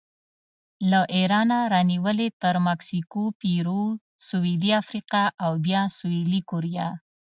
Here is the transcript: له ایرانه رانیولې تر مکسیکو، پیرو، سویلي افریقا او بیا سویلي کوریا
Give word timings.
له 0.91 0.99
ایرانه 1.15 1.59
رانیولې 1.73 2.27
تر 2.41 2.55
مکسیکو، 2.67 3.23
پیرو، 3.41 3.83
سویلي 4.27 4.71
افریقا 4.81 5.23
او 5.43 5.51
بیا 5.65 5.81
سویلي 5.97 6.41
کوریا 6.49 6.87